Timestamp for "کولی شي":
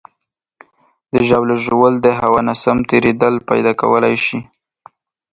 3.81-4.39